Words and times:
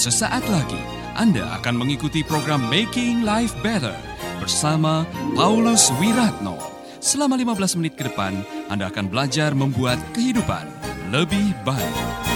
Sesaat 0.00 0.48
lagi 0.48 0.80
Anda 1.12 1.60
akan 1.60 1.84
mengikuti 1.84 2.24
program 2.24 2.72
Making 2.72 3.20
Life 3.20 3.52
Better 3.60 3.92
bersama 4.40 5.04
Paulus 5.36 5.92
Wiratno. 6.00 6.56
Selama 7.04 7.36
15 7.36 7.76
menit 7.76 8.00
ke 8.00 8.08
depan, 8.08 8.32
Anda 8.72 8.88
akan 8.88 9.12
belajar 9.12 9.52
membuat 9.52 10.00
kehidupan 10.16 10.64
lebih 11.12 11.52
baik. 11.68 12.29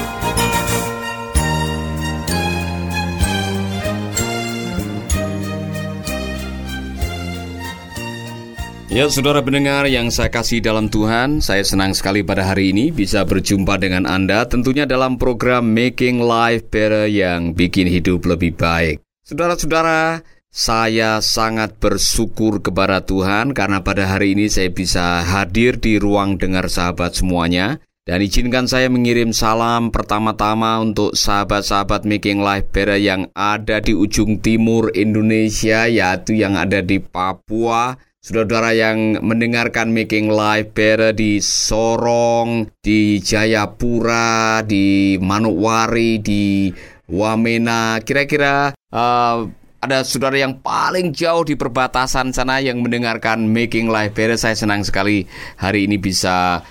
Ya, 8.95 9.11
saudara 9.11 9.43
pendengar 9.43 9.91
yang 9.91 10.07
saya 10.15 10.31
kasih 10.31 10.63
dalam 10.63 10.87
Tuhan, 10.87 11.43
saya 11.43 11.67
senang 11.67 11.99
sekali 11.99 12.23
pada 12.23 12.47
hari 12.47 12.71
ini 12.71 12.95
bisa 12.95 13.27
berjumpa 13.27 13.75
dengan 13.83 14.07
Anda 14.07 14.47
tentunya 14.47 14.87
dalam 14.87 15.19
program 15.19 15.67
Making 15.75 16.23
Life 16.23 16.71
Better 16.71 17.11
yang 17.11 17.59
bikin 17.59 17.91
hidup 17.91 18.23
lebih 18.23 18.55
baik. 18.55 19.03
Saudara-saudara, 19.27 20.23
saya 20.47 21.19
sangat 21.19 21.75
bersyukur 21.83 22.63
kepada 22.63 23.03
Tuhan 23.03 23.51
karena 23.51 23.83
pada 23.83 24.07
hari 24.07 24.39
ini 24.39 24.47
saya 24.47 24.71
bisa 24.71 25.27
hadir 25.27 25.75
di 25.75 25.99
ruang 25.99 26.39
dengar 26.39 26.71
sahabat 26.71 27.19
semuanya. 27.19 27.83
Dan 28.07 28.23
izinkan 28.23 28.71
saya 28.71 28.87
mengirim 28.87 29.35
salam 29.35 29.91
pertama-tama 29.91 30.79
untuk 30.79 31.19
sahabat-sahabat 31.19 32.07
Making 32.07 32.47
Life 32.47 32.71
Better 32.71 33.03
yang 33.03 33.27
ada 33.35 33.83
di 33.83 33.91
ujung 33.91 34.39
timur 34.39 34.95
Indonesia, 34.95 35.91
yaitu 35.91 36.39
yang 36.39 36.55
ada 36.55 36.79
di 36.79 37.03
Papua, 37.03 37.99
Saudara-saudara 38.25 38.73
yang 38.73 39.21
mendengarkan 39.21 39.93
Making 39.93 40.33
Life 40.33 40.73
Better 40.73 41.13
di 41.13 41.45
Sorong, 41.45 42.73
di 42.81 43.21
Jayapura, 43.21 44.65
di 44.65 45.21
Manokwari, 45.21 46.25
di 46.25 46.73
Wamena, 47.05 48.01
kira-kira 48.01 48.73
uh, 48.73 49.45
ada 49.77 50.01
saudara 50.09 50.41
yang 50.41 50.57
paling 50.57 51.13
jauh 51.13 51.45
di 51.45 51.53
perbatasan 51.53 52.33
sana 52.33 52.65
yang 52.65 52.81
mendengarkan 52.81 53.45
Making 53.45 53.93
Life 53.93 54.17
Better. 54.17 54.41
Saya 54.41 54.57
senang 54.57 54.89
sekali 54.89 55.29
hari 55.61 55.85
ini 55.85 56.01
bisa 56.01 56.65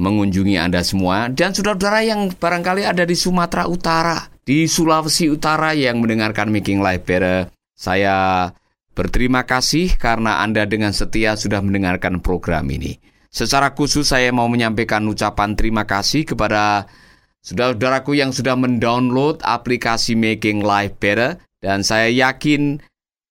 mengunjungi 0.00 0.56
Anda 0.56 0.80
semua. 0.80 1.28
Dan 1.28 1.52
saudara-saudara 1.52 2.00
yang 2.00 2.32
barangkali 2.32 2.88
ada 2.88 3.04
di 3.04 3.12
Sumatera 3.12 3.68
Utara, 3.68 4.24
di 4.40 4.64
Sulawesi 4.64 5.28
Utara 5.28 5.76
yang 5.76 6.00
mendengarkan 6.00 6.48
Making 6.48 6.80
Life 6.80 7.04
Better. 7.04 7.52
Saya 7.76 8.48
Berterima 8.94 9.42
kasih 9.42 9.98
karena 9.98 10.38
Anda 10.38 10.70
dengan 10.70 10.94
setia 10.94 11.34
sudah 11.34 11.58
mendengarkan 11.58 12.22
program 12.22 12.70
ini. 12.70 12.94
Secara 13.26 13.74
khusus 13.74 14.06
saya 14.06 14.30
mau 14.30 14.46
menyampaikan 14.46 15.02
ucapan 15.10 15.58
terima 15.58 15.82
kasih 15.82 16.22
kepada 16.22 16.86
saudara-saudaraku 17.42 18.14
yang 18.14 18.30
sudah 18.30 18.54
mendownload 18.54 19.42
aplikasi 19.42 20.14
Making 20.14 20.62
Life 20.62 20.94
Better 21.02 21.42
dan 21.58 21.82
saya 21.82 22.06
yakin 22.06 22.78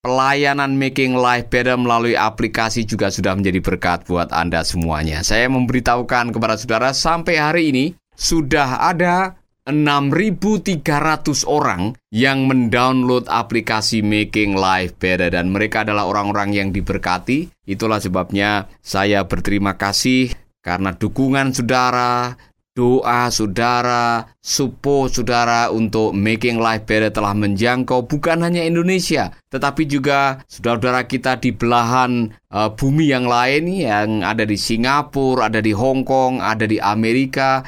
pelayanan 0.03 0.75
Making 0.75 1.15
Life 1.15 1.47
Better 1.47 1.79
melalui 1.79 2.19
aplikasi 2.19 2.83
juga 2.83 3.07
sudah 3.07 3.31
menjadi 3.31 3.63
berkat 3.63 4.03
buat 4.03 4.35
Anda 4.35 4.67
semuanya. 4.67 5.23
Saya 5.23 5.47
memberitahukan 5.47 6.35
kepada 6.35 6.59
saudara 6.59 6.91
sampai 6.91 7.39
hari 7.39 7.71
ini 7.71 7.85
sudah 8.11 8.83
ada 8.83 9.39
6.300 9.63 11.47
orang 11.47 11.95
yang 12.11 12.51
mendownload 12.51 13.31
aplikasi 13.31 14.03
Making 14.03 14.59
Life 14.59 14.99
Better. 14.99 15.31
Dan 15.31 15.55
mereka 15.55 15.87
adalah 15.87 16.07
orang-orang 16.07 16.51
yang 16.51 16.69
diberkati. 16.75 17.47
Itulah 17.63 18.03
sebabnya 18.03 18.67
saya 18.83 19.23
berterima 19.23 19.79
kasih. 19.79 20.35
Karena 20.63 20.95
dukungan 20.95 21.51
saudara, 21.51 22.35
doa 22.73 23.29
saudara, 23.29 24.25
support 24.41 25.13
saudara 25.13 25.69
untuk 25.69 26.17
Making 26.17 26.57
Life 26.57 26.89
Better 26.89 27.13
telah 27.13 27.37
menjangkau 27.37 28.09
bukan 28.09 28.41
hanya 28.41 28.65
Indonesia, 28.65 29.29
tetapi 29.53 29.85
juga 29.85 30.41
saudara-saudara 30.49 31.05
kita 31.05 31.37
di 31.37 31.53
belahan 31.53 32.33
uh, 32.49 32.73
bumi 32.73 33.13
yang 33.13 33.29
lain 33.29 33.69
yang 33.69 34.09
ada 34.25 34.41
di 34.41 34.57
Singapura, 34.57 35.53
ada 35.53 35.61
di 35.61 35.69
Hong 35.69 36.01
Kong, 36.01 36.41
ada 36.41 36.65
di 36.65 36.81
Amerika, 36.81 37.61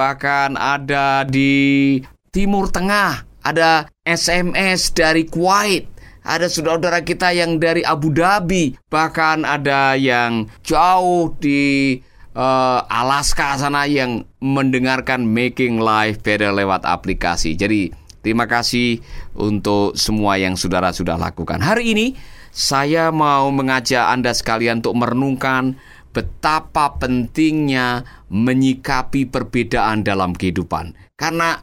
bahkan 0.00 0.56
ada 0.56 1.28
di 1.28 2.00
Timur 2.32 2.72
Tengah, 2.72 3.20
ada 3.44 3.84
SMS 4.00 4.96
dari 4.96 5.28
Kuwait, 5.28 5.92
ada 6.24 6.48
saudara-saudara 6.48 7.04
kita 7.04 7.36
yang 7.36 7.60
dari 7.60 7.84
Abu 7.84 8.08
Dhabi, 8.08 8.80
bahkan 8.88 9.44
ada 9.44 10.00
yang 10.00 10.48
jauh 10.64 11.36
di 11.36 12.00
uh, 12.32 12.80
Alaska 12.88 13.60
sana 13.60 13.84
yang 13.84 14.24
mendengarkan 14.40 15.28
Making 15.28 15.84
Life 15.84 16.24
Better 16.24 16.48
lewat 16.56 16.88
aplikasi. 16.88 17.52
Jadi 17.52 17.92
terima 18.24 18.48
kasih 18.48 19.04
untuk 19.36 20.00
semua 20.00 20.40
yang 20.40 20.56
saudara 20.56 20.96
sudah 20.96 21.20
lakukan. 21.20 21.60
Hari 21.60 21.92
ini 21.92 22.16
saya 22.48 23.12
mau 23.12 23.52
mengajak 23.52 24.08
Anda 24.08 24.32
sekalian 24.32 24.80
untuk 24.80 24.96
merenungkan 24.96 25.76
betapa 26.10 26.98
pentingnya 26.98 28.02
menyikapi 28.30 29.30
perbedaan 29.30 30.02
dalam 30.02 30.34
kehidupan. 30.34 30.94
Karena 31.14 31.58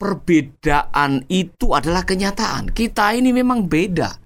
perbedaan 0.00 1.28
itu 1.30 1.76
adalah 1.76 2.02
kenyataan. 2.02 2.72
Kita 2.72 3.14
ini 3.14 3.30
memang 3.30 3.70
beda. 3.70 4.18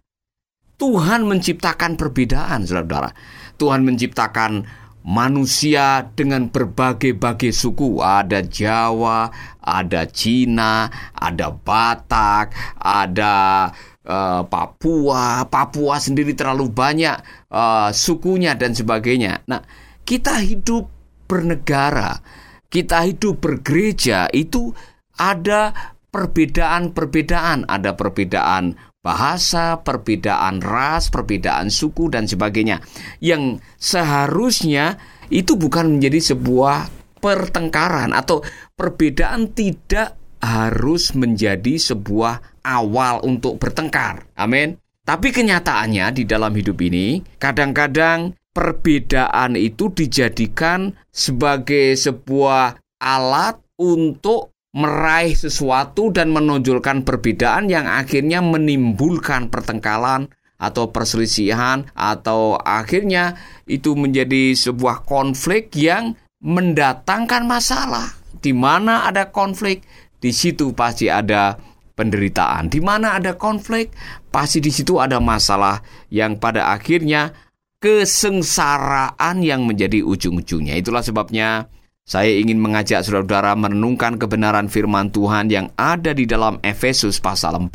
Tuhan 0.76 1.24
menciptakan 1.24 1.96
perbedaan, 1.96 2.68
saudara-saudara. 2.68 3.10
Tuhan 3.56 3.80
menciptakan 3.88 4.68
manusia 5.06 6.12
dengan 6.12 6.52
berbagai-bagai 6.52 7.54
suku. 7.54 8.04
Ada 8.04 8.44
Jawa, 8.44 9.32
ada 9.62 10.04
Cina, 10.10 10.90
ada 11.16 11.48
Batak, 11.54 12.52
ada 12.76 13.70
uh, 14.06 14.42
Papua, 14.46 15.44
Papua 15.50 15.98
sendiri 15.98 16.32
terlalu 16.32 16.70
banyak 16.70 17.18
uh, 17.52 17.90
sukunya 17.90 18.54
dan 18.54 18.72
sebagainya. 18.72 19.44
Nah, 19.50 19.60
kita 20.06 20.40
hidup 20.40 20.86
bernegara, 21.26 22.22
kita 22.70 23.02
hidup 23.04 23.42
bergereja 23.42 24.30
itu 24.30 24.70
ada 25.18 25.74
perbedaan-perbedaan, 26.14 27.66
ada 27.68 27.92
perbedaan 27.98 28.78
bahasa, 29.04 29.78
perbedaan 29.82 30.58
ras, 30.58 31.12
perbedaan 31.12 31.70
suku 31.70 32.10
dan 32.10 32.26
sebagainya. 32.26 32.82
Yang 33.22 33.62
seharusnya 33.78 34.98
itu 35.30 35.54
bukan 35.54 35.98
menjadi 35.98 36.34
sebuah 36.34 36.90
pertengkaran 37.22 38.14
atau 38.14 38.42
perbedaan 38.74 39.50
tidak 39.54 40.14
harus 40.46 41.10
menjadi 41.18 41.74
sebuah 41.74 42.62
awal 42.62 43.26
untuk 43.26 43.58
bertengkar. 43.58 44.30
Amin. 44.38 44.78
Tapi 45.02 45.34
kenyataannya 45.34 46.14
di 46.14 46.22
dalam 46.26 46.54
hidup 46.54 46.78
ini, 46.82 47.22
kadang-kadang 47.38 48.34
perbedaan 48.54 49.58
itu 49.58 49.90
dijadikan 49.90 50.94
sebagai 51.10 51.94
sebuah 51.98 52.78
alat 53.02 53.58
untuk 53.78 54.54
meraih 54.76 55.32
sesuatu 55.32 56.12
dan 56.12 56.34
menonjolkan 56.34 57.06
perbedaan 57.06 57.70
yang 57.72 57.88
akhirnya 57.88 58.44
menimbulkan 58.44 59.48
pertengkaran 59.48 60.28
atau 60.56 60.88
perselisihan 60.88 61.84
atau 61.92 62.56
akhirnya 62.60 63.36
itu 63.68 63.92
menjadi 63.96 64.56
sebuah 64.56 65.04
konflik 65.04 65.72
yang 65.76 66.16
mendatangkan 66.40 67.44
masalah. 67.44 68.16
Di 68.36 68.52
mana 68.52 69.08
ada 69.08 69.32
konflik, 69.32 69.82
di 70.26 70.34
situ 70.34 70.74
pasti 70.74 71.06
ada 71.06 71.54
penderitaan. 71.94 72.66
Di 72.66 72.82
mana 72.82 73.14
ada 73.14 73.38
konflik, 73.38 73.94
pasti 74.34 74.58
di 74.58 74.74
situ 74.74 74.98
ada 74.98 75.22
masalah 75.22 75.78
yang 76.10 76.42
pada 76.42 76.74
akhirnya 76.74 77.30
kesengsaraan 77.78 79.46
yang 79.46 79.62
menjadi 79.62 80.02
ujung-ujungnya. 80.02 80.74
Itulah 80.82 81.06
sebabnya 81.06 81.70
saya 82.02 82.34
ingin 82.34 82.58
mengajak 82.58 83.06
saudara-saudara 83.06 83.54
merenungkan 83.54 84.18
kebenaran 84.18 84.66
firman 84.66 85.14
Tuhan 85.14 85.46
yang 85.46 85.70
ada 85.78 86.10
di 86.10 86.26
dalam 86.26 86.58
Efesus 86.66 87.22
pasal 87.22 87.54
4 87.54 87.70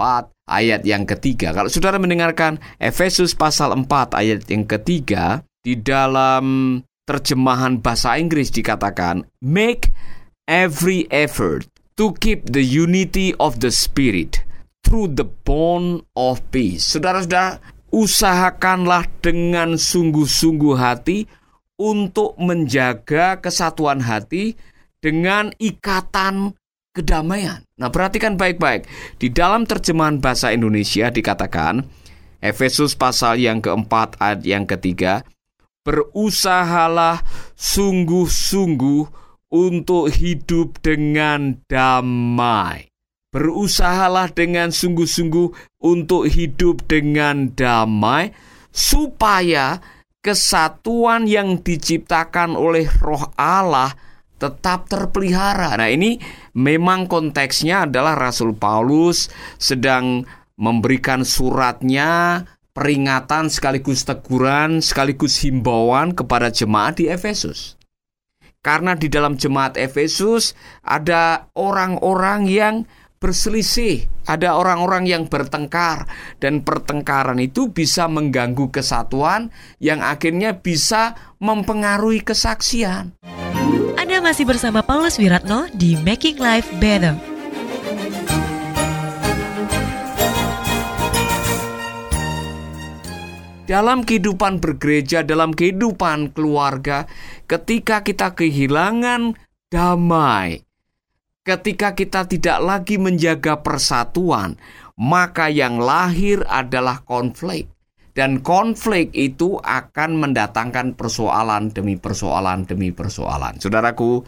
ayat 0.51 0.83
yang 0.83 1.07
ketiga. 1.07 1.56
Kalau 1.56 1.71
saudara 1.71 1.95
mendengarkan 1.95 2.59
Efesus 2.83 3.31
pasal 3.31 3.71
4 3.71 3.88
ayat 4.19 4.44
yang 4.51 4.68
ketiga, 4.68 5.39
di 5.63 5.80
dalam 5.80 6.80
terjemahan 7.07 7.80
bahasa 7.80 8.19
Inggris 8.19 8.51
dikatakan, 8.51 9.24
Make 9.39 9.92
every 10.47 11.07
effort 11.12 11.71
to 12.01 12.18
keep 12.18 12.50
the 12.50 12.65
unity 12.65 13.30
of 13.38 13.62
the 13.62 13.69
spirit 13.69 14.42
through 14.81 15.13
the 15.13 15.30
bond 15.45 16.01
of 16.18 16.42
peace. 16.50 16.98
Saudara-saudara, 16.98 17.62
usahakanlah 17.94 19.06
dengan 19.21 19.77
sungguh-sungguh 19.77 20.81
hati 20.81 21.30
untuk 21.77 22.33
menjaga 22.42 23.38
kesatuan 23.38 24.01
hati 24.01 24.57
dengan 24.98 25.53
ikatan 25.62 26.57
kedamaian. 26.89 27.62
Nah, 27.77 27.94
perhatikan 27.94 28.33
baik-baik. 28.33 28.89
Di 29.21 29.30
dalam 29.30 29.69
terjemahan 29.69 30.18
bahasa 30.18 30.50
Indonesia 30.50 31.13
dikatakan, 31.13 31.86
Efesus 32.42 32.97
pasal 32.97 33.38
yang 33.38 33.62
keempat 33.62 34.18
ayat 34.18 34.42
yang 34.42 34.65
ketiga, 34.65 35.21
berusahalah 35.86 37.21
sungguh-sungguh 37.54 39.20
untuk 39.51 40.09
hidup 40.09 40.80
dengan 40.80 41.59
damai 41.68 42.92
berusahalah 43.31 44.36
dengan 44.36 44.69
sungguh-sungguh 44.75 45.80
untuk 45.81 46.27
hidup 46.27 46.83
dengan 46.86 47.56
damai, 47.56 48.36
supaya 48.69 49.80
kesatuan 50.19 51.25
yang 51.25 51.63
diciptakan 51.63 52.53
oleh 52.53 52.86
Roh 53.00 53.31
Allah 53.39 53.95
tetap 54.36 54.92
terpelihara. 54.92 55.80
Nah, 55.80 55.89
ini 55.89 56.19
memang 56.54 57.07
konteksnya 57.07 57.88
adalah 57.88 58.19
Rasul 58.19 58.54
Paulus 58.54 59.31
sedang 59.56 60.27
memberikan 60.59 61.24
suratnya 61.24 62.44
peringatan 62.75 63.50
sekaligus 63.50 64.06
teguran 64.06 64.80
sekaligus 64.83 65.42
himbauan 65.42 66.13
kepada 66.13 66.51
jemaat 66.51 67.00
di 67.00 67.09
Efesus. 67.09 67.81
Karena 68.62 68.94
di 68.94 69.10
dalam 69.10 69.42
jemaat 69.42 69.74
Efesus 69.74 70.54
ada 70.86 71.50
orang-orang 71.58 72.46
yang 72.46 72.75
berselisih, 73.22 74.06
ada 74.25 74.58
orang-orang 74.58 75.06
yang 75.06 75.24
bertengkar, 75.30 76.10
dan 76.42 76.66
pertengkaran 76.66 77.38
itu 77.38 77.69
bisa 77.69 78.10
mengganggu 78.10 78.69
kesatuan 78.74 79.54
yang 79.78 80.02
akhirnya 80.02 80.58
bisa 80.58 81.13
mempengaruhi 81.38 82.22
kesaksian. 82.22 83.18
Anda 83.98 84.18
masih 84.22 84.50
bersama 84.50 84.81
Paulus 84.81 85.22
Wiratno 85.22 85.69
di 85.74 85.98
Making 86.02 86.38
Life 86.42 86.69
Better. 86.81 87.31
Dalam 93.71 94.03
kehidupan 94.03 94.59
bergereja, 94.59 95.23
dalam 95.23 95.56
kehidupan 95.56 96.35
keluarga, 96.35 97.07
ketika 97.47 98.03
kita 98.03 98.35
kehilangan 98.35 99.39
damai, 99.71 100.59
Ketika 101.41 101.97
kita 101.97 102.29
tidak 102.29 102.62
lagi 102.62 103.01
menjaga 103.01 103.65
persatuan, 103.65 104.62
maka 104.94 105.50
yang 105.50 105.81
lahir 105.81 106.45
adalah 106.45 107.01
konflik. 107.01 107.65
Dan 108.13 108.45
konflik 108.45 109.09
itu 109.18 109.57
akan 109.57 110.21
mendatangkan 110.21 110.94
persoalan 110.94 111.73
demi 111.73 111.97
persoalan 111.97 112.69
demi 112.69 112.94
persoalan. 112.94 113.57
Saudaraku, 113.57 114.21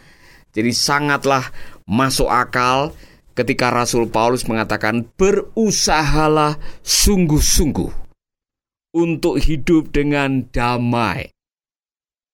jadi 0.58 0.74
sangatlah 0.74 1.54
masuk 1.86 2.34
akal 2.34 2.98
ketika 3.38 3.70
Rasul 3.70 4.10
Paulus 4.10 4.50
mengatakan 4.50 5.06
berusahalah 5.14 6.58
sungguh-sungguh 6.82 8.13
untuk 8.94 9.42
hidup 9.42 9.90
dengan 9.90 10.46
damai 10.54 11.34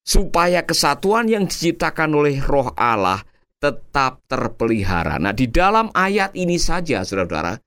supaya 0.03 0.65
kesatuan 0.67 1.31
yang 1.31 1.47
diciptakan 1.47 2.11
oleh 2.17 2.44
Roh 2.44 2.75
Allah 2.75 3.23
tetap 3.59 4.25
terpelihara. 4.27 5.21
Nah, 5.21 5.35
di 5.35 5.47
dalam 5.47 5.94
ayat 5.94 6.35
ini 6.35 6.59
saja, 6.59 7.03
saudara-saudara, 7.03 7.59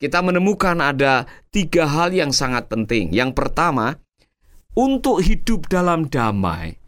kita 0.00 0.24
menemukan 0.24 0.80
ada 0.80 1.28
tiga 1.52 1.84
hal 1.84 2.16
yang 2.16 2.32
sangat 2.32 2.72
penting. 2.72 3.12
Yang 3.12 3.36
pertama, 3.36 4.00
untuk 4.72 5.20
hidup 5.20 5.68
dalam 5.68 6.08
damai, 6.08 6.79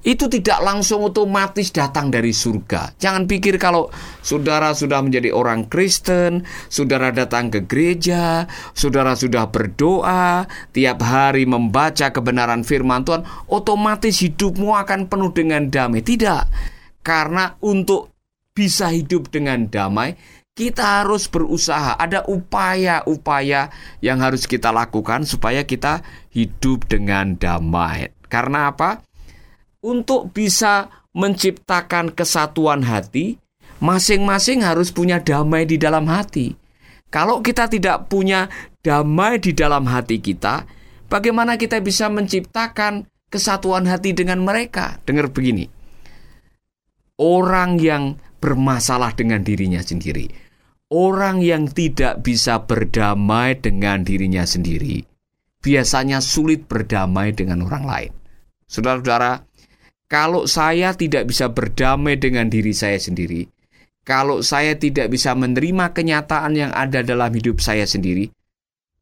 itu 0.00 0.32
tidak 0.32 0.64
langsung 0.64 1.04
otomatis 1.04 1.68
datang 1.68 2.08
dari 2.08 2.32
surga. 2.32 2.96
Jangan 2.96 3.28
pikir 3.28 3.60
kalau 3.60 3.92
saudara 4.24 4.72
sudah 4.72 5.04
menjadi 5.04 5.28
orang 5.32 5.68
Kristen, 5.68 6.48
saudara 6.72 7.12
datang 7.12 7.52
ke 7.52 7.64
gereja, 7.68 8.48
saudara 8.72 9.12
sudah 9.12 9.52
berdoa, 9.52 10.48
tiap 10.72 11.04
hari 11.04 11.44
membaca 11.44 12.08
kebenaran 12.08 12.64
firman 12.64 13.04
Tuhan, 13.04 13.28
otomatis 13.52 14.24
hidupmu 14.24 14.72
akan 14.72 15.12
penuh 15.12 15.32
dengan 15.36 15.68
damai. 15.68 16.00
Tidak. 16.00 16.44
Karena 17.04 17.56
untuk 17.60 18.12
bisa 18.56 18.92
hidup 18.92 19.28
dengan 19.28 19.68
damai, 19.68 20.16
kita 20.56 21.04
harus 21.04 21.28
berusaha. 21.28 21.96
Ada 21.96 22.28
upaya-upaya 22.28 23.72
yang 24.04 24.20
harus 24.20 24.44
kita 24.44 24.72
lakukan 24.72 25.24
supaya 25.24 25.64
kita 25.64 26.04
hidup 26.32 26.84
dengan 26.88 27.36
damai. 27.36 28.12
Karena 28.28 28.68
apa? 28.70 29.00
Untuk 29.80 30.36
bisa 30.36 30.92
menciptakan 31.16 32.12
kesatuan 32.12 32.84
hati, 32.84 33.40
masing-masing 33.80 34.60
harus 34.60 34.92
punya 34.92 35.20
damai 35.20 35.64
di 35.64 35.80
dalam 35.80 36.04
hati. 36.06 36.52
Kalau 37.08 37.40
kita 37.40 37.66
tidak 37.66 38.06
punya 38.06 38.46
damai 38.84 39.40
di 39.40 39.56
dalam 39.56 39.88
hati 39.88 40.20
kita, 40.20 40.68
bagaimana 41.08 41.56
kita 41.56 41.80
bisa 41.80 42.06
menciptakan 42.12 43.08
kesatuan 43.32 43.88
hati 43.88 44.12
dengan 44.14 44.44
mereka? 44.44 45.00
Dengar 45.08 45.32
begini 45.32 45.80
orang 47.20 47.76
yang 47.76 48.16
bermasalah 48.40 49.12
dengan 49.12 49.44
dirinya 49.44 49.84
sendiri, 49.84 50.32
orang 50.88 51.44
yang 51.44 51.68
tidak 51.68 52.24
bisa 52.24 52.64
berdamai 52.64 53.60
dengan 53.60 54.00
dirinya 54.00 54.48
sendiri, 54.48 55.04
biasanya 55.60 56.24
sulit 56.24 56.64
berdamai 56.64 57.36
dengan 57.36 57.60
orang 57.68 57.84
lain. 57.84 58.12
Saudara-saudara, 58.64 59.44
kalau 60.10 60.50
saya 60.50 60.90
tidak 60.98 61.30
bisa 61.30 61.54
berdamai 61.54 62.18
dengan 62.18 62.50
diri 62.50 62.74
saya 62.74 62.98
sendiri, 62.98 63.46
kalau 64.02 64.42
saya 64.42 64.74
tidak 64.74 65.06
bisa 65.06 65.38
menerima 65.38 65.94
kenyataan 65.94 66.58
yang 66.58 66.74
ada 66.74 67.06
dalam 67.06 67.30
hidup 67.30 67.62
saya 67.62 67.86
sendiri, 67.86 68.26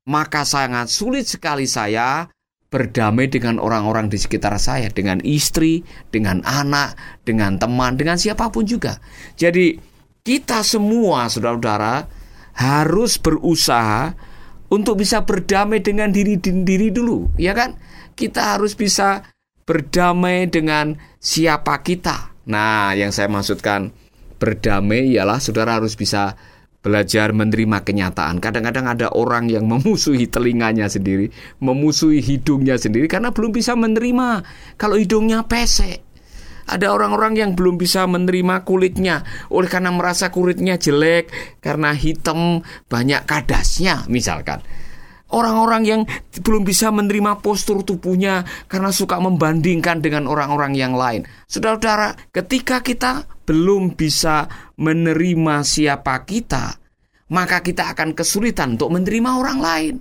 maka 0.04 0.44
sangat 0.44 0.92
sulit 0.92 1.24
sekali 1.24 1.64
saya 1.64 2.28
berdamai 2.68 3.32
dengan 3.32 3.56
orang-orang 3.56 4.12
di 4.12 4.20
sekitar 4.20 4.52
saya, 4.60 4.92
dengan 4.92 5.24
istri, 5.24 5.80
dengan 6.12 6.44
anak, 6.44 6.92
dengan 7.24 7.56
teman, 7.56 7.96
dengan 7.96 8.20
siapa 8.20 8.52
pun 8.52 8.68
juga. 8.68 9.00
Jadi, 9.40 9.80
kita 10.20 10.60
semua, 10.60 11.32
saudara-saudara, 11.32 12.04
harus 12.60 13.16
berusaha 13.16 14.12
untuk 14.68 15.00
bisa 15.00 15.24
berdamai 15.24 15.80
dengan 15.80 16.12
diri 16.12 16.36
sendiri 16.36 16.92
dulu, 16.92 17.32
ya 17.40 17.56
kan? 17.56 17.80
Kita 18.12 18.60
harus 18.60 18.76
bisa 18.76 19.24
berdamai 19.68 20.48
dengan 20.48 20.96
siapa 21.20 21.84
kita. 21.84 22.32
Nah, 22.48 22.96
yang 22.96 23.12
saya 23.12 23.28
maksudkan 23.28 23.92
berdamai 24.40 25.12
ialah 25.12 25.36
saudara 25.36 25.76
harus 25.76 25.92
bisa 25.92 26.40
belajar 26.80 27.36
menerima 27.36 27.84
kenyataan. 27.84 28.40
Kadang-kadang 28.40 28.88
ada 28.88 29.06
orang 29.12 29.52
yang 29.52 29.68
memusuhi 29.68 30.24
telinganya 30.24 30.88
sendiri, 30.88 31.28
memusuhi 31.60 32.24
hidungnya 32.24 32.80
sendiri 32.80 33.04
karena 33.12 33.28
belum 33.28 33.52
bisa 33.52 33.76
menerima 33.76 34.46
kalau 34.80 34.96
hidungnya 34.96 35.44
pesek. 35.44 36.00
Ada 36.68 36.92
orang-orang 36.92 37.32
yang 37.36 37.50
belum 37.56 37.80
bisa 37.80 38.04
menerima 38.04 38.64
kulitnya 38.68 39.24
oleh 39.48 39.68
karena 39.72 39.88
merasa 39.88 40.28
kulitnya 40.28 40.76
jelek 40.76 41.32
karena 41.64 41.96
hitam 41.96 42.60
banyak 42.88 43.24
kadasnya 43.24 44.04
misalkan. 44.08 44.60
Orang-orang 45.28 45.82
yang 45.84 46.00
belum 46.40 46.64
bisa 46.64 46.88
menerima 46.88 47.44
postur 47.44 47.84
tubuhnya 47.84 48.48
karena 48.64 48.88
suka 48.88 49.20
membandingkan 49.20 50.00
dengan 50.00 50.24
orang-orang 50.24 50.72
yang 50.72 50.96
lain. 50.96 51.28
Saudara-saudara, 51.44 52.16
ketika 52.32 52.80
kita 52.80 53.28
belum 53.44 53.92
bisa 53.92 54.48
menerima 54.80 55.60
siapa 55.68 56.24
kita, 56.24 56.80
maka 57.28 57.60
kita 57.60 57.92
akan 57.92 58.16
kesulitan 58.16 58.80
untuk 58.80 58.88
menerima 58.88 59.30
orang 59.36 59.58
lain. 59.60 59.94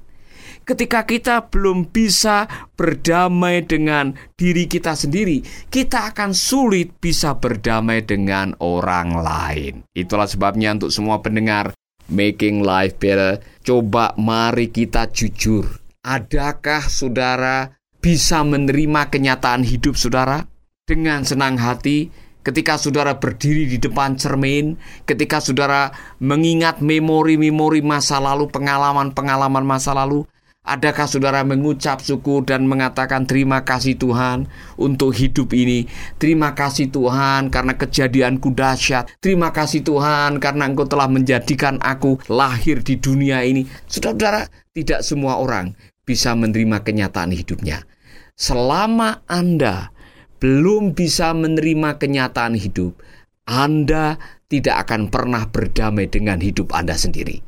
Ketika 0.68 1.08
kita 1.08 1.48
belum 1.48 1.96
bisa 1.96 2.44
berdamai 2.76 3.64
dengan 3.64 4.12
diri 4.36 4.68
kita 4.68 5.00
sendiri, 5.00 5.40
kita 5.72 6.12
akan 6.12 6.36
sulit 6.36 6.92
bisa 7.00 7.40
berdamai 7.40 8.04
dengan 8.04 8.52
orang 8.60 9.16
lain. 9.16 9.88
Itulah 9.96 10.28
sebabnya 10.28 10.76
untuk 10.76 10.92
semua 10.92 11.24
pendengar 11.24 11.72
Making 12.12 12.64
Life 12.64 13.00
Better. 13.00 13.40
Coba 13.64 14.16
mari 14.16 14.72
kita 14.72 15.12
jujur. 15.12 15.68
Adakah 16.04 16.88
saudara 16.88 17.76
bisa 18.00 18.44
menerima 18.46 19.12
kenyataan 19.12 19.68
hidup 19.68 20.00
saudara 20.00 20.48
dengan 20.88 21.28
senang 21.28 21.60
hati 21.60 22.08
ketika 22.48 22.80
saudara 22.80 23.20
berdiri 23.20 23.68
di 23.68 23.76
depan 23.76 24.16
cermin, 24.16 24.80
ketika 25.04 25.44
saudara 25.44 25.92
mengingat 26.24 26.80
memori-memori 26.80 27.84
masa 27.84 28.24
lalu, 28.24 28.48
pengalaman-pengalaman 28.48 29.68
masa 29.68 29.92
lalu, 29.92 30.24
Adakah 30.68 31.08
saudara 31.08 31.48
mengucap 31.48 32.04
syukur 32.04 32.44
dan 32.44 32.68
mengatakan 32.68 33.24
terima 33.24 33.64
kasih 33.64 33.96
Tuhan 33.96 34.52
untuk 34.76 35.16
hidup 35.16 35.56
ini? 35.56 35.88
Terima 36.20 36.52
kasih 36.52 36.92
Tuhan 36.92 37.48
karena 37.48 37.80
kejadianku 37.80 38.52
dahsyat. 38.52 39.16
Terima 39.24 39.56
kasih 39.56 39.88
Tuhan 39.88 40.44
karena 40.44 40.68
Engkau 40.68 40.84
telah 40.84 41.08
menjadikan 41.08 41.80
aku 41.80 42.20
lahir 42.28 42.84
di 42.84 43.00
dunia 43.00 43.48
ini. 43.48 43.64
Saudara-saudara, 43.88 44.52
tidak 44.76 45.08
semua 45.08 45.40
orang 45.40 45.72
bisa 46.04 46.36
menerima 46.36 46.84
kenyataan 46.84 47.32
hidupnya. 47.32 47.88
Selama 48.36 49.24
Anda 49.32 49.96
belum 50.44 51.00
bisa 51.00 51.32
menerima 51.32 51.96
kenyataan 51.96 52.60
hidup, 52.60 53.00
Anda 53.48 54.20
tidak 54.52 54.84
akan 54.84 55.08
pernah 55.08 55.48
berdamai 55.48 56.12
dengan 56.12 56.44
hidup 56.44 56.76
Anda 56.76 57.00
sendiri. 57.00 57.40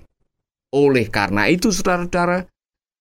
Oleh 0.71 1.11
karena 1.11 1.51
itu, 1.51 1.73
saudara-saudara, 1.75 2.47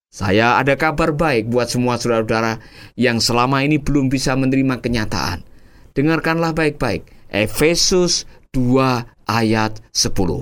saya 0.09 0.57
ada 0.57 0.73
kabar 0.73 1.13
baik 1.13 1.53
buat 1.53 1.69
semua 1.69 2.01
saudara-saudara 2.01 2.57
yang 2.97 3.21
selama 3.21 3.61
ini 3.61 3.77
belum 3.77 4.09
bisa 4.09 4.33
menerima 4.33 4.81
kenyataan. 4.81 5.45
Dengarkanlah 5.93 6.57
baik-baik. 6.57 7.05
Efesus 7.29 8.25
2 8.57 9.05
ayat 9.29 9.77
10. 9.93 10.41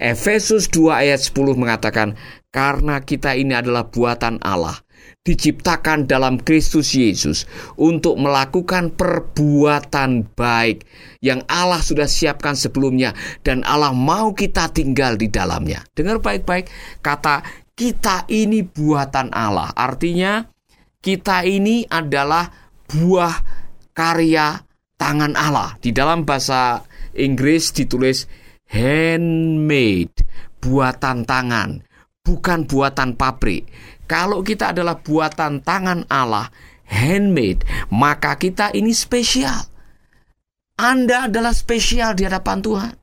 Efesus 0.00 0.72
2 0.72 1.04
ayat 1.04 1.20
10 1.20 1.52
mengatakan, 1.52 2.16
"Karena 2.48 3.04
kita 3.04 3.36
ini 3.36 3.52
adalah 3.52 3.92
buatan 3.92 4.40
Allah, 4.40 4.80
diciptakan 5.24 6.04
dalam 6.04 6.36
Kristus 6.36 6.92
Yesus 6.92 7.48
untuk 7.80 8.20
melakukan 8.20 8.92
perbuatan 8.92 10.28
baik 10.36 10.84
yang 11.24 11.40
Allah 11.48 11.80
sudah 11.80 12.04
siapkan 12.04 12.52
sebelumnya 12.52 13.16
dan 13.40 13.64
Allah 13.64 13.96
mau 13.96 14.36
kita 14.36 14.68
tinggal 14.72 15.16
di 15.16 15.32
dalamnya. 15.32 15.80
Dengar 15.96 16.20
baik-baik 16.20 16.68
kata 17.00 17.63
kita 17.74 18.26
ini 18.30 18.62
buatan 18.62 19.34
Allah. 19.34 19.74
Artinya 19.74 20.46
kita 21.02 21.42
ini 21.44 21.84
adalah 21.90 22.48
buah 22.88 23.34
karya 23.92 24.62
tangan 24.96 25.34
Allah. 25.34 25.76
Di 25.82 25.90
dalam 25.90 26.22
bahasa 26.22 26.80
Inggris 27.14 27.74
ditulis 27.74 28.26
handmade, 28.70 30.14
buatan 30.62 31.26
tangan, 31.26 31.82
bukan 32.22 32.66
buatan 32.66 33.18
pabrik. 33.18 33.68
Kalau 34.04 34.40
kita 34.40 34.72
adalah 34.72 34.98
buatan 35.00 35.60
tangan 35.60 36.06
Allah, 36.08 36.48
handmade, 36.88 37.66
maka 37.90 38.38
kita 38.38 38.70
ini 38.72 38.94
spesial. 38.94 39.70
Anda 40.74 41.30
adalah 41.30 41.54
spesial 41.54 42.18
di 42.18 42.26
hadapan 42.26 42.58
Tuhan. 42.58 42.94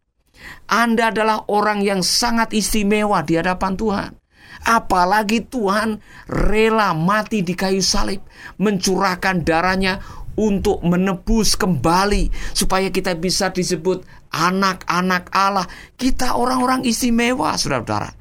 Anda 0.67 1.13
adalah 1.13 1.47
orang 1.47 1.79
yang 1.85 2.03
sangat 2.03 2.51
istimewa 2.51 3.23
di 3.23 3.39
hadapan 3.39 3.79
Tuhan. 3.79 4.20
Apalagi 4.67 5.45
Tuhan 5.47 5.97
rela 6.29 6.93
mati 6.93 7.41
di 7.41 7.57
kayu 7.57 7.81
salib, 7.81 8.21
mencurahkan 8.61 9.41
darahnya 9.41 10.03
untuk 10.39 10.79
menebus 10.85 11.59
kembali 11.59 12.31
supaya 12.55 12.87
kita 12.87 13.17
bisa 13.19 13.51
disebut 13.51 14.05
anak-anak 14.31 15.27
Allah. 15.33 15.67
Kita 15.99 16.39
orang-orang 16.39 16.87
istimewa, 16.87 17.57
saudara-saudara. 17.59 18.15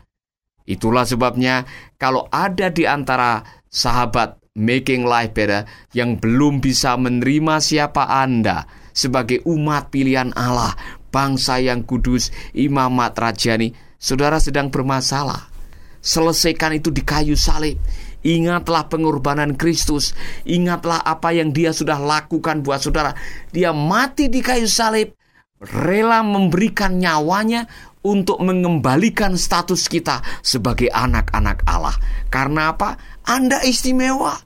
Itulah 0.66 1.02
sebabnya 1.02 1.66
kalau 1.98 2.30
ada 2.30 2.70
di 2.70 2.86
antara 2.86 3.42
sahabat 3.66 4.38
Making 4.54 5.06
Life 5.06 5.34
Better 5.34 5.66
yang 5.94 6.18
belum 6.18 6.58
bisa 6.62 6.94
menerima 6.98 7.58
siapa 7.62 8.06
Anda 8.06 8.66
sebagai 8.90 9.42
umat 9.46 9.94
pilihan 9.94 10.34
Allah, 10.34 10.74
bangsa 11.14 11.62
yang 11.62 11.86
kudus, 11.86 12.34
imamat 12.54 13.14
rajani, 13.18 13.74
saudara 13.98 14.38
sedang 14.42 14.70
bermasalah. 14.70 15.49
Selesaikan 16.00 16.76
itu 16.80 16.88
di 16.88 17.04
kayu 17.04 17.36
salib. 17.36 17.76
Ingatlah 18.20 18.88
pengorbanan 18.88 19.56
Kristus. 19.56 20.12
Ingatlah 20.44 21.00
apa 21.00 21.32
yang 21.32 21.52
dia 21.52 21.72
sudah 21.72 21.96
lakukan 21.96 22.60
buat 22.60 22.80
saudara. 22.84 23.16
Dia 23.52 23.72
mati 23.72 24.28
di 24.28 24.44
kayu 24.44 24.68
salib. 24.68 25.16
Rela 25.60 26.24
memberikan 26.24 26.96
nyawanya 26.96 27.68
untuk 28.00 28.40
mengembalikan 28.40 29.36
status 29.36 29.92
kita 29.92 30.24
sebagai 30.40 30.88
anak-anak 30.88 31.64
Allah. 31.68 31.92
Karena 32.32 32.72
apa? 32.72 32.96
Anda 33.28 33.60
istimewa. 33.60 34.40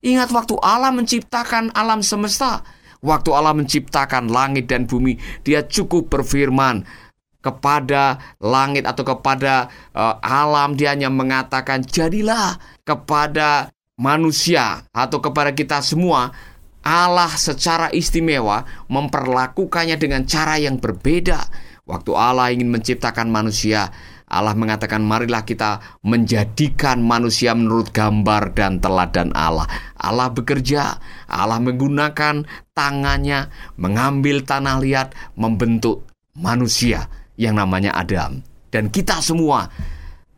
Ingat 0.00 0.30
waktu 0.32 0.56
Allah 0.62 0.94
menciptakan 0.94 1.74
alam 1.76 2.00
semesta, 2.00 2.64
waktu 3.04 3.34
Allah 3.34 3.52
menciptakan 3.52 4.32
langit 4.32 4.70
dan 4.70 4.88
bumi, 4.88 5.18
Dia 5.44 5.66
cukup 5.66 6.08
berfirman 6.08 7.09
kepada 7.40 8.20
langit 8.40 8.84
atau 8.84 9.04
kepada 9.04 9.68
uh, 9.96 10.16
alam, 10.20 10.76
Dia 10.76 10.96
hanya 10.96 11.08
mengatakan, 11.12 11.84
"Jadilah 11.84 12.60
kepada 12.84 13.72
manusia 14.00 14.84
atau 14.92 15.18
kepada 15.20 15.52
kita 15.52 15.80
semua." 15.80 16.32
Allah 16.80 17.28
secara 17.36 17.92
istimewa 17.92 18.64
memperlakukannya 18.88 20.00
dengan 20.00 20.24
cara 20.24 20.56
yang 20.56 20.80
berbeda 20.80 21.44
Waktu 21.90 22.10
Allah 22.14 22.54
ingin 22.54 22.70
menciptakan 22.70 23.26
manusia, 23.26 23.90
Allah 24.30 24.54
mengatakan 24.54 25.02
marilah 25.02 25.42
kita 25.42 25.98
menjadikan 26.06 27.02
manusia 27.02 27.50
menurut 27.50 27.90
gambar 27.90 28.54
dan 28.54 28.78
teladan 28.78 29.34
Allah. 29.34 29.66
Allah 29.98 30.30
bekerja, 30.30 31.02
Allah 31.26 31.58
menggunakan 31.58 32.46
tangannya 32.78 33.50
mengambil 33.74 34.46
tanah 34.46 34.78
liat 34.78 35.08
membentuk 35.34 36.06
manusia 36.38 37.10
yang 37.40 37.56
namanya 37.56 37.96
Adam. 37.96 38.44
Dan 38.68 38.92
kita 38.92 39.24
semua 39.24 39.64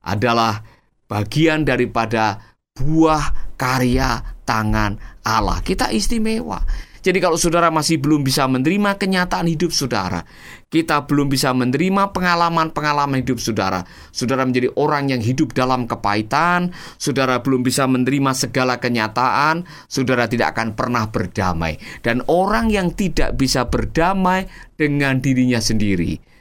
adalah 0.07 0.63
bagian 1.11 1.67
daripada 1.67 2.39
buah 2.79 3.59
karya 3.59 4.23
tangan 4.47 4.97
Allah. 5.27 5.59
Kita 5.67 5.91
istimewa. 5.91 6.63
Jadi 7.03 7.19
kalau 7.19 7.35
saudara 7.35 7.67
masih 7.67 7.99
belum 7.99 8.23
bisa 8.23 8.47
menerima 8.47 8.95
kenyataan 8.95 9.51
hidup 9.51 9.75
saudara, 9.75 10.23
kita 10.71 11.03
belum 11.03 11.27
bisa 11.27 11.51
menerima 11.51 12.15
pengalaman-pengalaman 12.15 13.27
hidup 13.27 13.43
saudara, 13.43 13.83
saudara 14.15 14.47
menjadi 14.47 14.71
orang 14.79 15.11
yang 15.11 15.19
hidup 15.19 15.51
dalam 15.51 15.91
kepahitan, 15.91 16.71
saudara 17.03 17.43
belum 17.43 17.67
bisa 17.67 17.91
menerima 17.91 18.39
segala 18.39 18.79
kenyataan, 18.79 19.67
saudara 19.91 20.31
tidak 20.31 20.55
akan 20.55 20.79
pernah 20.79 21.11
berdamai. 21.11 21.75
Dan 22.07 22.23
orang 22.31 22.71
yang 22.71 22.95
tidak 22.95 23.35
bisa 23.35 23.67
berdamai 23.67 24.47
dengan 24.79 25.19
dirinya 25.19 25.59
sendiri 25.59 26.32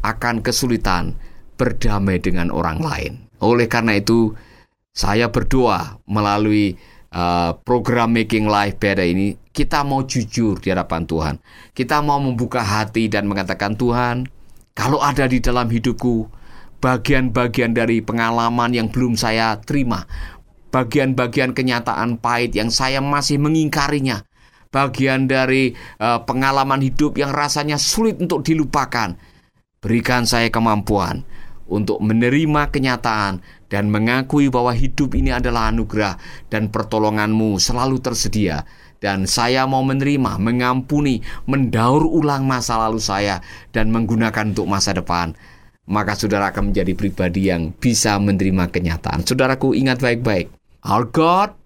akan 0.00 0.40
kesulitan 0.44 1.16
berdamai 1.60 2.16
dengan 2.20 2.48
orang 2.48 2.80
lain. 2.80 3.12
Oleh 3.40 3.68
karena 3.68 3.96
itu, 3.96 4.32
saya 4.92 5.28
berdoa 5.28 6.00
melalui 6.08 6.76
uh, 7.12 7.56
program 7.64 8.12
Making 8.16 8.48
Life 8.48 8.76
Better 8.80 9.04
ini, 9.06 9.36
kita 9.50 9.84
mau 9.84 10.04
jujur 10.04 10.60
di 10.60 10.72
hadapan 10.72 11.04
Tuhan. 11.04 11.34
Kita 11.76 12.00
mau 12.00 12.20
membuka 12.20 12.64
hati 12.64 13.08
dan 13.12 13.28
mengatakan, 13.28 13.76
Tuhan, 13.76 14.28
kalau 14.72 15.00
ada 15.00 15.28
di 15.28 15.40
dalam 15.40 15.68
hidupku 15.68 16.28
bagian-bagian 16.80 17.76
dari 17.76 18.00
pengalaman 18.00 18.72
yang 18.72 18.88
belum 18.88 19.20
saya 19.20 19.60
terima, 19.60 20.08
bagian-bagian 20.72 21.52
kenyataan 21.52 22.16
pahit 22.16 22.56
yang 22.56 22.72
saya 22.72 23.04
masih 23.04 23.36
mengingkarinya, 23.36 24.24
bagian 24.72 25.28
dari 25.28 25.76
uh, 26.00 26.24
pengalaman 26.24 26.80
hidup 26.80 27.20
yang 27.20 27.34
rasanya 27.34 27.76
sulit 27.76 28.16
untuk 28.16 28.40
dilupakan. 28.46 29.12
Berikan 29.80 30.28
saya 30.28 30.52
kemampuan 30.52 31.24
untuk 31.64 32.04
menerima 32.04 32.68
kenyataan 32.68 33.40
dan 33.72 33.88
mengakui 33.88 34.52
bahwa 34.52 34.76
hidup 34.76 35.16
ini 35.16 35.32
adalah 35.32 35.72
anugerah 35.72 36.20
dan 36.52 36.68
pertolonganmu 36.68 37.56
selalu 37.56 37.96
tersedia. 38.04 38.68
Dan 39.00 39.24
saya 39.24 39.64
mau 39.64 39.80
menerima, 39.80 40.36
mengampuni, 40.36 41.24
mendaur 41.48 42.04
ulang 42.04 42.44
masa 42.44 42.76
lalu 42.76 43.00
saya 43.00 43.40
dan 43.72 43.88
menggunakan 43.88 44.52
untuk 44.52 44.68
masa 44.68 44.92
depan. 44.92 45.32
Maka 45.88 46.12
saudara 46.12 46.52
akan 46.52 46.76
menjadi 46.76 46.92
pribadi 46.92 47.48
yang 47.48 47.72
bisa 47.72 48.20
menerima 48.20 48.68
kenyataan. 48.68 49.24
Saudaraku 49.24 49.72
ingat 49.72 50.04
baik-baik. 50.04 50.52
Our 50.84 51.08
God 51.08 51.56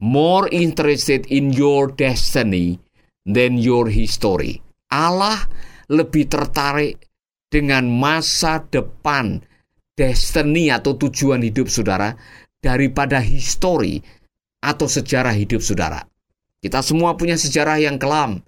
more 0.00 0.48
interested 0.48 1.28
in 1.28 1.52
your 1.52 1.92
destiny 1.92 2.80
than 3.28 3.60
your 3.60 3.92
history. 3.92 4.64
Allah 4.88 5.44
lebih 5.92 6.32
tertarik 6.32 7.07
dengan 7.48 7.88
masa 7.88 8.64
depan 8.68 9.40
destiny 9.96 10.70
atau 10.70 10.94
tujuan 10.94 11.42
hidup 11.42 11.66
saudara 11.66 12.14
daripada 12.60 13.18
histori 13.18 13.98
atau 14.62 14.86
sejarah 14.86 15.34
hidup 15.34 15.64
saudara. 15.64 16.04
Kita 16.58 16.82
semua 16.82 17.14
punya 17.14 17.34
sejarah 17.38 17.78
yang 17.82 17.96
kelam. 17.96 18.42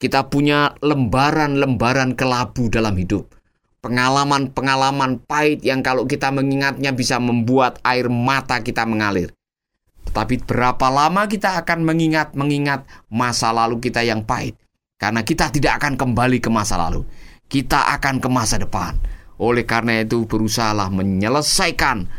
Kita 0.00 0.28
punya 0.28 0.74
lembaran-lembaran 0.84 2.18
kelabu 2.18 2.68
dalam 2.68 2.96
hidup. 2.98 3.30
Pengalaman-pengalaman 3.84 5.20
pahit 5.28 5.60
yang 5.60 5.84
kalau 5.84 6.08
kita 6.08 6.32
mengingatnya 6.32 6.96
bisa 6.96 7.20
membuat 7.20 7.80
air 7.84 8.08
mata 8.08 8.64
kita 8.64 8.88
mengalir. 8.88 9.32
Tapi 10.08 10.40
berapa 10.40 10.88
lama 10.88 11.28
kita 11.28 11.60
akan 11.64 11.84
mengingat-mengingat 11.84 12.84
masa 13.12 13.52
lalu 13.52 13.80
kita 13.80 14.00
yang 14.00 14.24
pahit? 14.24 14.56
Karena 14.96 15.20
kita 15.20 15.52
tidak 15.52 15.84
akan 15.84 16.00
kembali 16.00 16.40
ke 16.40 16.48
masa 16.48 16.80
lalu. 16.80 17.04
Kita 17.54 17.86
akan 17.94 18.18
ke 18.18 18.26
masa 18.26 18.58
depan. 18.58 18.98
Oleh 19.38 19.62
karena 19.62 20.02
itu 20.02 20.26
berusahalah 20.26 20.90
menyelesaikan 20.90 22.10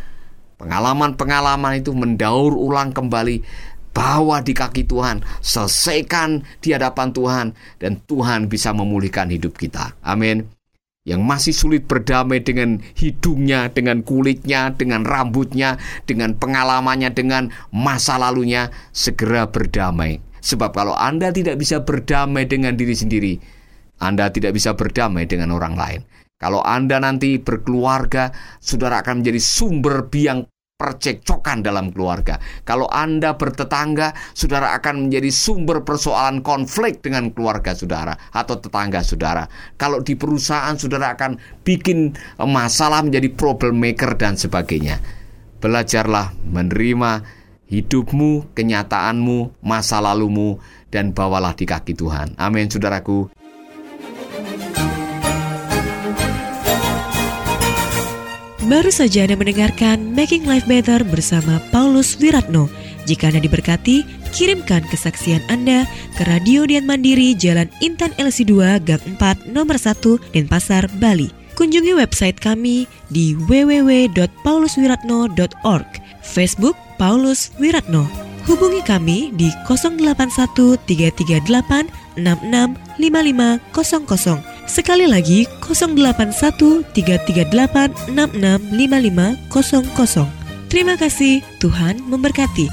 pengalaman-pengalaman 0.56 1.84
itu 1.84 1.92
mendaur 1.92 2.56
ulang 2.56 2.96
kembali 2.96 3.44
bawa 3.92 4.40
di 4.44 4.56
kaki 4.56 4.88
Tuhan, 4.88 5.24
selesaikan 5.40 6.44
di 6.60 6.72
hadapan 6.72 7.12
Tuhan 7.12 7.46
dan 7.80 8.00
Tuhan 8.08 8.48
bisa 8.48 8.72
memulihkan 8.72 9.28
hidup 9.32 9.60
kita. 9.60 9.96
Amin. 10.04 10.48
Yang 11.06 11.22
masih 11.22 11.54
sulit 11.54 11.84
berdamai 11.86 12.42
dengan 12.42 12.82
hidungnya, 12.96 13.70
dengan 13.76 14.08
kulitnya, 14.08 14.74
dengan 14.74 15.04
rambutnya, 15.04 15.78
dengan 16.08 16.34
pengalamannya, 16.34 17.14
dengan 17.14 17.52
masa 17.76 18.16
lalunya, 18.18 18.74
segera 18.96 19.52
berdamai. 19.52 20.18
Sebab 20.42 20.74
kalau 20.74 20.98
Anda 20.98 21.30
tidak 21.30 21.62
bisa 21.62 21.86
berdamai 21.86 22.50
dengan 22.50 22.74
diri 22.74 22.98
sendiri, 22.98 23.38
Anda 24.00 24.32
tidak 24.32 24.56
bisa 24.56 24.76
berdamai 24.76 25.28
dengan 25.30 25.56
orang 25.56 25.76
lain. 25.76 26.02
Kalau 26.36 26.60
Anda 26.60 27.00
nanti 27.00 27.40
berkeluarga, 27.40 28.30
saudara 28.60 29.00
akan 29.00 29.24
menjadi 29.24 29.40
sumber 29.40 30.12
biang 30.12 30.44
percekcokan 30.76 31.64
dalam 31.64 31.96
keluarga. 31.96 32.36
Kalau 32.68 32.92
Anda 32.92 33.40
bertetangga, 33.40 34.12
saudara 34.36 34.76
akan 34.76 35.08
menjadi 35.08 35.32
sumber 35.32 35.88
persoalan 35.88 36.44
konflik 36.44 37.00
dengan 37.00 37.32
keluarga 37.32 37.72
saudara 37.72 38.12
atau 38.36 38.60
tetangga 38.60 39.00
saudara. 39.00 39.48
Kalau 39.80 40.04
di 40.04 40.20
perusahaan, 40.20 40.76
saudara 40.76 41.16
akan 41.16 41.64
bikin 41.64 42.12
masalah 42.44 43.00
menjadi 43.08 43.32
problem 43.32 43.80
maker 43.80 44.20
dan 44.20 44.36
sebagainya. 44.36 45.00
Belajarlah 45.64 46.36
menerima 46.52 47.24
hidupmu, 47.72 48.52
kenyataanmu, 48.52 49.64
masa 49.64 50.04
lalumu, 50.04 50.60
dan 50.92 51.16
bawalah 51.16 51.56
di 51.56 51.64
kaki 51.64 51.96
Tuhan. 51.96 52.36
Amin, 52.36 52.68
saudaraku. 52.68 53.45
Baru 58.66 58.90
saja 58.90 59.30
Anda 59.30 59.38
mendengarkan 59.38 60.18
Making 60.18 60.50
Life 60.50 60.66
Better 60.66 61.06
bersama 61.06 61.62
Paulus 61.70 62.18
Wiratno. 62.18 62.66
Jika 63.06 63.30
Anda 63.30 63.38
diberkati, 63.38 64.02
kirimkan 64.34 64.82
kesaksian 64.90 65.46
Anda 65.54 65.86
ke 66.18 66.26
Radio 66.26 66.66
Dian 66.66 66.90
Mandiri 66.90 67.38
Jalan 67.38 67.70
Intan 67.86 68.10
LC2 68.18 68.82
Gang 68.82 69.06
4 69.22 69.54
Nomor 69.54 69.78
1 69.78 70.18
Denpasar, 70.34 70.90
Bali. 70.98 71.30
Kunjungi 71.54 71.94
website 71.94 72.42
kami 72.42 72.90
di 73.14 73.38
www.pauluswiratno.org, 73.38 75.90
Facebook 76.26 76.74
Paulus 76.98 77.54
Wiratno. 77.62 78.10
Hubungi 78.50 78.82
kami 78.82 79.30
di 79.38 79.54
081 79.70 80.82
338 80.90 82.18
665500 82.18 84.55
Sekali 84.66 85.06
lagi 85.06 85.46
081 85.62 86.82
338 86.94 88.12
665500. 88.12 90.28
Terima 90.68 90.98
kasih, 90.98 91.42
Tuhan 91.62 92.02
memberkati. 92.04 92.68